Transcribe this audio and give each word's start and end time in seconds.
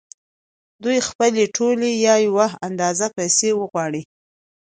دوی 0.83 0.97
خپلې 1.09 1.43
ټولې 1.55 1.89
یا 2.05 2.15
یوه 2.27 2.47
اندازه 2.67 3.07
پیسې 3.17 3.49
وغواړي 3.55 4.01